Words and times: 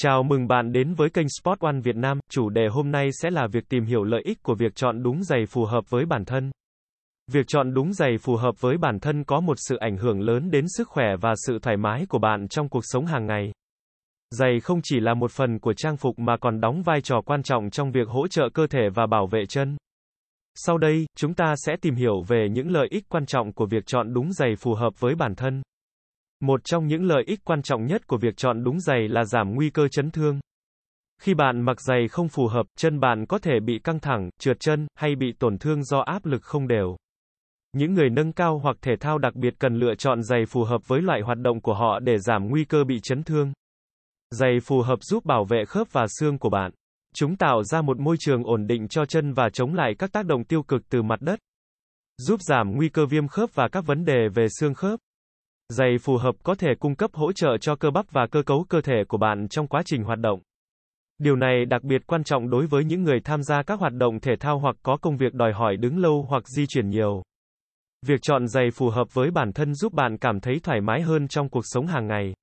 Chào 0.00 0.22
mừng 0.22 0.46
bạn 0.48 0.72
đến 0.72 0.94
với 0.94 1.10
kênh 1.10 1.26
Sport 1.28 1.60
One 1.60 1.80
Việt 1.82 1.96
Nam. 1.96 2.20
Chủ 2.30 2.48
đề 2.48 2.68
hôm 2.70 2.90
nay 2.90 3.08
sẽ 3.12 3.30
là 3.30 3.46
việc 3.52 3.68
tìm 3.68 3.84
hiểu 3.84 4.04
lợi 4.04 4.22
ích 4.24 4.42
của 4.42 4.54
việc 4.54 4.74
chọn 4.74 5.02
đúng 5.02 5.22
giày 5.22 5.46
phù 5.46 5.64
hợp 5.64 5.90
với 5.90 6.06
bản 6.06 6.24
thân. 6.24 6.50
Việc 7.32 7.46
chọn 7.48 7.74
đúng 7.74 7.92
giày 7.92 8.18
phù 8.20 8.36
hợp 8.36 8.60
với 8.60 8.78
bản 8.78 9.00
thân 9.00 9.24
có 9.24 9.40
một 9.40 9.54
sự 9.56 9.76
ảnh 9.76 9.96
hưởng 9.96 10.20
lớn 10.20 10.50
đến 10.50 10.64
sức 10.68 10.88
khỏe 10.88 11.06
và 11.20 11.34
sự 11.46 11.58
thoải 11.62 11.76
mái 11.76 12.06
của 12.08 12.18
bạn 12.18 12.48
trong 12.48 12.68
cuộc 12.68 12.80
sống 12.82 13.06
hàng 13.06 13.26
ngày. 13.26 13.52
Giày 14.30 14.60
không 14.60 14.80
chỉ 14.82 15.00
là 15.00 15.14
một 15.14 15.30
phần 15.30 15.58
của 15.58 15.72
trang 15.72 15.96
phục 15.96 16.18
mà 16.18 16.36
còn 16.36 16.60
đóng 16.60 16.82
vai 16.82 17.00
trò 17.00 17.20
quan 17.26 17.42
trọng 17.42 17.70
trong 17.70 17.90
việc 17.90 18.08
hỗ 18.08 18.28
trợ 18.28 18.48
cơ 18.54 18.66
thể 18.66 18.88
và 18.94 19.06
bảo 19.06 19.26
vệ 19.26 19.46
chân. 19.48 19.76
Sau 20.54 20.78
đây, 20.78 21.06
chúng 21.16 21.34
ta 21.34 21.54
sẽ 21.56 21.76
tìm 21.80 21.94
hiểu 21.94 22.22
về 22.28 22.48
những 22.50 22.70
lợi 22.70 22.88
ích 22.90 23.04
quan 23.08 23.26
trọng 23.26 23.52
của 23.52 23.66
việc 23.66 23.86
chọn 23.86 24.12
đúng 24.12 24.32
giày 24.32 24.56
phù 24.56 24.74
hợp 24.74 25.00
với 25.00 25.14
bản 25.14 25.34
thân. 25.34 25.62
Một 26.40 26.60
trong 26.64 26.86
những 26.86 27.04
lợi 27.04 27.24
ích 27.26 27.40
quan 27.44 27.62
trọng 27.62 27.86
nhất 27.86 28.06
của 28.06 28.16
việc 28.16 28.36
chọn 28.36 28.64
đúng 28.64 28.80
giày 28.80 29.08
là 29.08 29.24
giảm 29.24 29.54
nguy 29.54 29.70
cơ 29.70 29.88
chấn 29.88 30.10
thương. 30.10 30.40
Khi 31.22 31.34
bạn 31.34 31.60
mặc 31.60 31.80
giày 31.80 32.08
không 32.08 32.28
phù 32.28 32.46
hợp, 32.46 32.66
chân 32.76 33.00
bạn 33.00 33.26
có 33.26 33.38
thể 33.38 33.60
bị 33.60 33.78
căng 33.84 34.00
thẳng, 34.00 34.30
trượt 34.40 34.56
chân, 34.60 34.86
hay 34.94 35.14
bị 35.16 35.32
tổn 35.38 35.58
thương 35.58 35.84
do 35.84 36.00
áp 36.00 36.26
lực 36.26 36.42
không 36.42 36.68
đều. 36.68 36.96
Những 37.72 37.94
người 37.94 38.10
nâng 38.10 38.32
cao 38.32 38.58
hoặc 38.58 38.76
thể 38.82 38.92
thao 39.00 39.18
đặc 39.18 39.34
biệt 39.34 39.54
cần 39.58 39.74
lựa 39.74 39.94
chọn 39.94 40.22
giày 40.22 40.46
phù 40.46 40.64
hợp 40.64 40.80
với 40.86 41.02
loại 41.02 41.20
hoạt 41.20 41.38
động 41.38 41.60
của 41.60 41.74
họ 41.74 41.98
để 41.98 42.18
giảm 42.18 42.48
nguy 42.48 42.64
cơ 42.64 42.84
bị 42.84 43.00
chấn 43.02 43.22
thương. 43.22 43.52
Giày 44.30 44.60
phù 44.64 44.82
hợp 44.82 44.98
giúp 45.02 45.24
bảo 45.24 45.44
vệ 45.44 45.64
khớp 45.64 45.92
và 45.92 46.06
xương 46.20 46.38
của 46.38 46.50
bạn. 46.50 46.70
Chúng 47.14 47.36
tạo 47.36 47.62
ra 47.62 47.82
một 47.82 47.98
môi 47.98 48.16
trường 48.20 48.44
ổn 48.44 48.66
định 48.66 48.88
cho 48.88 49.04
chân 49.04 49.32
và 49.32 49.48
chống 49.52 49.74
lại 49.74 49.94
các 49.98 50.12
tác 50.12 50.26
động 50.26 50.44
tiêu 50.44 50.62
cực 50.62 50.88
từ 50.88 51.02
mặt 51.02 51.20
đất. 51.20 51.38
Giúp 52.18 52.40
giảm 52.42 52.72
nguy 52.76 52.88
cơ 52.88 53.06
viêm 53.06 53.28
khớp 53.28 53.50
và 53.54 53.68
các 53.68 53.86
vấn 53.86 54.04
đề 54.04 54.28
về 54.34 54.46
xương 54.60 54.74
khớp. 54.74 55.00
Giày 55.72 55.96
phù 56.02 56.16
hợp 56.16 56.34
có 56.42 56.54
thể 56.54 56.68
cung 56.80 56.94
cấp 56.94 57.10
hỗ 57.14 57.32
trợ 57.32 57.56
cho 57.60 57.76
cơ 57.76 57.90
bắp 57.90 58.10
và 58.10 58.26
cơ 58.30 58.42
cấu 58.42 58.64
cơ 58.68 58.80
thể 58.80 59.04
của 59.08 59.18
bạn 59.18 59.48
trong 59.48 59.66
quá 59.66 59.82
trình 59.84 60.02
hoạt 60.02 60.18
động. 60.18 60.40
Điều 61.18 61.36
này 61.36 61.64
đặc 61.64 61.82
biệt 61.82 62.06
quan 62.06 62.24
trọng 62.24 62.50
đối 62.50 62.66
với 62.66 62.84
những 62.84 63.02
người 63.02 63.20
tham 63.24 63.42
gia 63.42 63.62
các 63.62 63.80
hoạt 63.80 63.92
động 63.92 64.20
thể 64.20 64.32
thao 64.40 64.58
hoặc 64.58 64.76
có 64.82 64.96
công 64.96 65.16
việc 65.16 65.34
đòi 65.34 65.52
hỏi 65.52 65.76
đứng 65.76 65.98
lâu 65.98 66.26
hoặc 66.28 66.48
di 66.48 66.66
chuyển 66.66 66.88
nhiều. 66.88 67.22
Việc 68.06 68.20
chọn 68.22 68.48
giày 68.48 68.70
phù 68.74 68.88
hợp 68.88 69.14
với 69.14 69.30
bản 69.30 69.52
thân 69.52 69.74
giúp 69.74 69.92
bạn 69.92 70.16
cảm 70.18 70.40
thấy 70.40 70.60
thoải 70.62 70.80
mái 70.80 71.02
hơn 71.02 71.28
trong 71.28 71.48
cuộc 71.48 71.64
sống 71.64 71.86
hàng 71.86 72.06
ngày. 72.06 72.34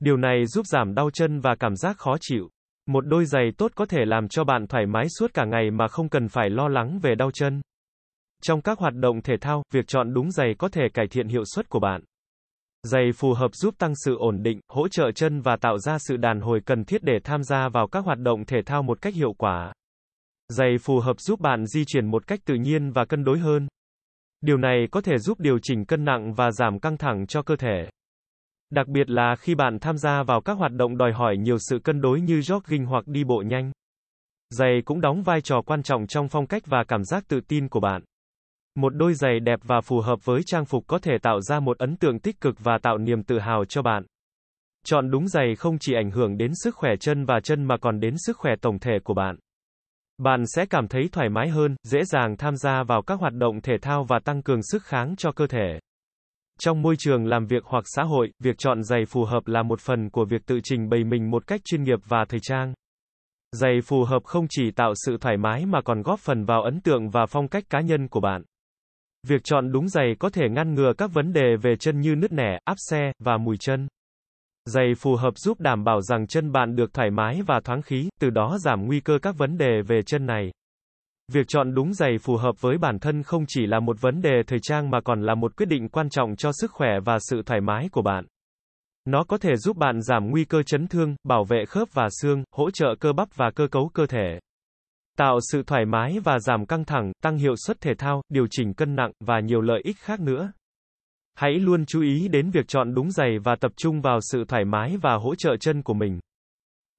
Điều 0.00 0.16
này 0.16 0.46
giúp 0.46 0.66
giảm 0.66 0.94
đau 0.94 1.10
chân 1.10 1.40
và 1.40 1.54
cảm 1.60 1.76
giác 1.76 1.96
khó 1.98 2.16
chịu. 2.20 2.48
Một 2.86 3.06
đôi 3.06 3.24
giày 3.24 3.50
tốt 3.58 3.72
có 3.74 3.86
thể 3.86 4.04
làm 4.04 4.28
cho 4.28 4.44
bạn 4.44 4.66
thoải 4.66 4.86
mái 4.86 5.04
suốt 5.18 5.34
cả 5.34 5.44
ngày 5.44 5.70
mà 5.70 5.88
không 5.88 6.08
cần 6.08 6.28
phải 6.28 6.50
lo 6.50 6.68
lắng 6.68 6.98
về 7.02 7.14
đau 7.14 7.30
chân. 7.30 7.60
Trong 8.42 8.62
các 8.62 8.78
hoạt 8.78 8.94
động 8.94 9.22
thể 9.22 9.34
thao, 9.40 9.62
việc 9.72 9.84
chọn 9.88 10.14
đúng 10.14 10.30
giày 10.30 10.54
có 10.58 10.68
thể 10.68 10.82
cải 10.94 11.06
thiện 11.10 11.28
hiệu 11.28 11.42
suất 11.54 11.68
của 11.68 11.80
bạn. 11.80 12.02
Giày 12.84 13.12
phù 13.16 13.34
hợp 13.34 13.54
giúp 13.54 13.74
tăng 13.78 13.92
sự 14.04 14.16
ổn 14.16 14.42
định, 14.42 14.60
hỗ 14.68 14.88
trợ 14.88 15.10
chân 15.14 15.40
và 15.40 15.56
tạo 15.56 15.78
ra 15.78 15.98
sự 15.98 16.16
đàn 16.16 16.40
hồi 16.40 16.60
cần 16.66 16.84
thiết 16.84 17.02
để 17.02 17.18
tham 17.24 17.42
gia 17.42 17.68
vào 17.68 17.88
các 17.88 18.04
hoạt 18.04 18.18
động 18.18 18.44
thể 18.44 18.62
thao 18.66 18.82
một 18.82 19.00
cách 19.02 19.14
hiệu 19.14 19.32
quả. 19.38 19.72
Giày 20.48 20.76
phù 20.82 21.00
hợp 21.00 21.20
giúp 21.20 21.40
bạn 21.40 21.66
di 21.66 21.84
chuyển 21.84 22.06
một 22.06 22.26
cách 22.26 22.40
tự 22.44 22.54
nhiên 22.54 22.90
và 22.90 23.04
cân 23.04 23.24
đối 23.24 23.38
hơn. 23.38 23.68
Điều 24.40 24.56
này 24.56 24.86
có 24.90 25.00
thể 25.00 25.18
giúp 25.18 25.40
điều 25.40 25.58
chỉnh 25.62 25.84
cân 25.84 26.04
nặng 26.04 26.34
và 26.34 26.50
giảm 26.50 26.78
căng 26.78 26.96
thẳng 26.96 27.26
cho 27.26 27.42
cơ 27.42 27.56
thể. 27.56 27.88
Đặc 28.70 28.88
biệt 28.88 29.10
là 29.10 29.36
khi 29.38 29.54
bạn 29.54 29.78
tham 29.78 29.98
gia 29.98 30.22
vào 30.22 30.40
các 30.40 30.58
hoạt 30.58 30.72
động 30.72 30.96
đòi 30.96 31.12
hỏi 31.12 31.36
nhiều 31.36 31.56
sự 31.58 31.78
cân 31.84 32.00
đối 32.00 32.20
như 32.20 32.38
jogging 32.38 32.86
hoặc 32.86 33.06
đi 33.06 33.24
bộ 33.24 33.42
nhanh. 33.46 33.72
Giày 34.50 34.82
cũng 34.84 35.00
đóng 35.00 35.22
vai 35.22 35.40
trò 35.40 35.62
quan 35.66 35.82
trọng 35.82 36.06
trong 36.06 36.28
phong 36.28 36.46
cách 36.46 36.62
và 36.66 36.84
cảm 36.88 37.04
giác 37.04 37.24
tự 37.28 37.40
tin 37.48 37.68
của 37.68 37.80
bạn. 37.80 38.02
Một 38.74 38.94
đôi 38.96 39.14
giày 39.14 39.40
đẹp 39.40 39.60
và 39.62 39.80
phù 39.80 40.00
hợp 40.00 40.24
với 40.24 40.42
trang 40.46 40.64
phục 40.64 40.84
có 40.86 40.98
thể 40.98 41.12
tạo 41.22 41.40
ra 41.40 41.60
một 41.60 41.78
ấn 41.78 41.96
tượng 41.96 42.18
tích 42.18 42.40
cực 42.40 42.54
và 42.58 42.78
tạo 42.82 42.98
niềm 42.98 43.22
tự 43.22 43.38
hào 43.38 43.64
cho 43.64 43.82
bạn. 43.82 44.06
Chọn 44.86 45.10
đúng 45.10 45.28
giày 45.28 45.54
không 45.58 45.78
chỉ 45.80 45.94
ảnh 45.94 46.10
hưởng 46.10 46.36
đến 46.36 46.52
sức 46.54 46.74
khỏe 46.74 46.90
chân 47.00 47.24
và 47.24 47.40
chân 47.40 47.64
mà 47.64 47.76
còn 47.76 48.00
đến 48.00 48.14
sức 48.18 48.36
khỏe 48.36 48.52
tổng 48.60 48.78
thể 48.78 48.98
của 49.04 49.14
bạn. 49.14 49.36
Bạn 50.18 50.44
sẽ 50.46 50.66
cảm 50.66 50.88
thấy 50.88 51.08
thoải 51.12 51.28
mái 51.28 51.48
hơn, 51.48 51.76
dễ 51.82 52.04
dàng 52.04 52.36
tham 52.36 52.56
gia 52.56 52.82
vào 52.82 53.02
các 53.02 53.20
hoạt 53.20 53.32
động 53.34 53.60
thể 53.60 53.74
thao 53.82 54.04
và 54.04 54.18
tăng 54.24 54.42
cường 54.42 54.62
sức 54.62 54.82
kháng 54.82 55.16
cho 55.16 55.32
cơ 55.32 55.46
thể. 55.46 55.78
Trong 56.60 56.82
môi 56.82 56.94
trường 56.98 57.26
làm 57.26 57.46
việc 57.46 57.64
hoặc 57.64 57.84
xã 57.86 58.02
hội, 58.02 58.30
việc 58.42 58.58
chọn 58.58 58.82
giày 58.82 59.04
phù 59.08 59.24
hợp 59.24 59.46
là 59.46 59.62
một 59.62 59.80
phần 59.80 60.10
của 60.10 60.24
việc 60.24 60.46
tự 60.46 60.60
trình 60.64 60.88
bày 60.88 61.04
mình 61.04 61.30
một 61.30 61.46
cách 61.46 61.60
chuyên 61.64 61.82
nghiệp 61.82 61.98
và 62.08 62.24
thời 62.28 62.40
trang. 62.42 62.74
Giày 63.52 63.80
phù 63.84 64.04
hợp 64.04 64.24
không 64.24 64.46
chỉ 64.50 64.70
tạo 64.70 64.92
sự 65.06 65.16
thoải 65.20 65.36
mái 65.36 65.66
mà 65.66 65.80
còn 65.84 66.02
góp 66.02 66.20
phần 66.20 66.44
vào 66.44 66.62
ấn 66.62 66.80
tượng 66.80 67.10
và 67.10 67.26
phong 67.26 67.48
cách 67.48 67.64
cá 67.70 67.80
nhân 67.80 68.08
của 68.08 68.20
bạn. 68.20 68.42
Việc 69.26 69.44
chọn 69.44 69.72
đúng 69.72 69.88
giày 69.88 70.14
có 70.18 70.30
thể 70.30 70.48
ngăn 70.48 70.74
ngừa 70.74 70.92
các 70.98 71.10
vấn 71.12 71.32
đề 71.32 71.56
về 71.62 71.76
chân 71.76 72.00
như 72.00 72.14
nứt 72.14 72.32
nẻ, 72.32 72.58
áp 72.64 72.76
xe, 72.90 73.12
và 73.18 73.36
mùi 73.36 73.56
chân. 73.56 73.88
Giày 74.64 74.94
phù 74.98 75.16
hợp 75.16 75.38
giúp 75.38 75.60
đảm 75.60 75.84
bảo 75.84 76.00
rằng 76.00 76.26
chân 76.26 76.52
bạn 76.52 76.76
được 76.76 76.92
thoải 76.92 77.10
mái 77.10 77.42
và 77.46 77.60
thoáng 77.64 77.82
khí, 77.82 78.08
từ 78.20 78.30
đó 78.30 78.58
giảm 78.58 78.86
nguy 78.86 79.00
cơ 79.00 79.18
các 79.22 79.38
vấn 79.38 79.58
đề 79.58 79.82
về 79.86 80.02
chân 80.06 80.26
này. 80.26 80.50
Việc 81.32 81.48
chọn 81.48 81.74
đúng 81.74 81.94
giày 81.94 82.18
phù 82.18 82.36
hợp 82.36 82.60
với 82.60 82.78
bản 82.78 82.98
thân 82.98 83.22
không 83.22 83.44
chỉ 83.48 83.66
là 83.66 83.80
một 83.80 84.00
vấn 84.00 84.22
đề 84.22 84.42
thời 84.46 84.58
trang 84.62 84.90
mà 84.90 85.00
còn 85.00 85.22
là 85.22 85.34
một 85.34 85.56
quyết 85.56 85.66
định 85.66 85.88
quan 85.88 86.08
trọng 86.08 86.36
cho 86.36 86.50
sức 86.52 86.70
khỏe 86.70 86.90
và 87.04 87.18
sự 87.18 87.42
thoải 87.46 87.60
mái 87.60 87.88
của 87.92 88.02
bạn. 88.02 88.24
Nó 89.04 89.24
có 89.24 89.38
thể 89.38 89.56
giúp 89.56 89.76
bạn 89.76 90.02
giảm 90.02 90.30
nguy 90.30 90.44
cơ 90.44 90.62
chấn 90.62 90.86
thương, 90.86 91.16
bảo 91.24 91.44
vệ 91.44 91.64
khớp 91.68 91.88
và 91.92 92.08
xương, 92.20 92.44
hỗ 92.56 92.70
trợ 92.70 92.94
cơ 93.00 93.12
bắp 93.12 93.28
và 93.34 93.50
cơ 93.54 93.66
cấu 93.70 93.90
cơ 93.94 94.06
thể. 94.06 94.38
Tạo 95.18 95.38
sự 95.52 95.62
thoải 95.62 95.84
mái 95.84 96.18
và 96.24 96.38
giảm 96.38 96.66
căng 96.66 96.84
thẳng, 96.84 97.12
tăng 97.22 97.36
hiệu 97.36 97.54
suất 97.66 97.80
thể 97.80 97.94
thao, 97.94 98.22
điều 98.28 98.46
chỉnh 98.50 98.74
cân 98.74 98.94
nặng, 98.96 99.12
và 99.20 99.40
nhiều 99.40 99.60
lợi 99.60 99.80
ích 99.84 99.96
khác 99.98 100.20
nữa. 100.20 100.52
Hãy 101.34 101.52
luôn 101.52 101.86
chú 101.86 102.02
ý 102.02 102.28
đến 102.28 102.50
việc 102.50 102.68
chọn 102.68 102.94
đúng 102.94 103.10
giày 103.10 103.38
và 103.44 103.56
tập 103.60 103.72
trung 103.76 104.00
vào 104.00 104.18
sự 104.32 104.44
thoải 104.48 104.64
mái 104.64 104.96
và 105.02 105.14
hỗ 105.14 105.34
trợ 105.34 105.56
chân 105.60 105.82
của 105.82 105.94
mình. 105.94 106.20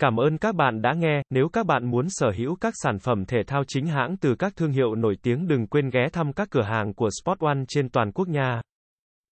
Cảm 0.00 0.16
ơn 0.16 0.38
các 0.38 0.54
bạn 0.54 0.82
đã 0.82 0.92
nghe, 0.92 1.22
nếu 1.30 1.48
các 1.48 1.66
bạn 1.66 1.90
muốn 1.90 2.06
sở 2.08 2.30
hữu 2.36 2.56
các 2.60 2.74
sản 2.76 2.98
phẩm 2.98 3.24
thể 3.24 3.38
thao 3.46 3.62
chính 3.68 3.86
hãng 3.86 4.16
từ 4.16 4.34
các 4.34 4.52
thương 4.56 4.72
hiệu 4.72 4.94
nổi 4.94 5.16
tiếng 5.22 5.48
đừng 5.48 5.66
quên 5.66 5.90
ghé 5.90 6.08
thăm 6.12 6.32
các 6.32 6.48
cửa 6.50 6.62
hàng 6.62 6.94
của 6.94 7.08
Sport 7.22 7.40
One 7.40 7.64
trên 7.68 7.88
toàn 7.88 8.12
quốc 8.12 8.28
nha. 8.28 8.62